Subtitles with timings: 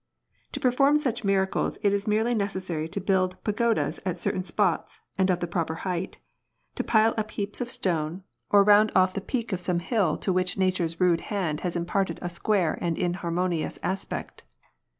[0.53, 5.29] To perform such miracles it is merely necessary to build pagodas at certain spots and
[5.29, 6.17] of the proper height,
[6.73, 8.63] to pile up a heap of stones, 144 fAnG SHUI.
[8.63, 12.17] or round off the peak of some hill to which nature's rude hand has imparted
[12.23, 14.41] a square and inharmonious aspect.